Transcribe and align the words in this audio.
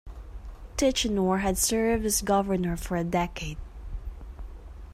Tichenor 0.77 1.41
had 1.41 1.59
served 1.59 2.05
as 2.05 2.23
governor 2.23 2.75
for 2.75 2.97
a 2.97 3.03
decade. 3.03 3.59